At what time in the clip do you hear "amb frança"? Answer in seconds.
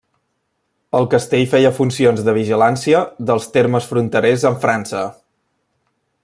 4.53-5.05